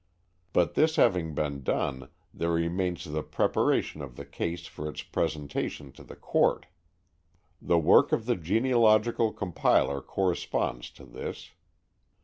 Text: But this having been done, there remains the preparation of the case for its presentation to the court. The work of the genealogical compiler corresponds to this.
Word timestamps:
But 0.51 0.73
this 0.73 0.95
having 0.95 1.35
been 1.35 1.61
done, 1.61 2.09
there 2.33 2.49
remains 2.49 3.03
the 3.03 3.21
preparation 3.21 4.01
of 4.01 4.15
the 4.15 4.25
case 4.25 4.65
for 4.65 4.89
its 4.89 5.03
presentation 5.03 5.91
to 5.91 6.01
the 6.03 6.15
court. 6.15 6.65
The 7.61 7.77
work 7.77 8.11
of 8.11 8.25
the 8.25 8.35
genealogical 8.35 9.31
compiler 9.31 10.01
corresponds 10.01 10.89
to 10.97 11.05
this. 11.05 11.51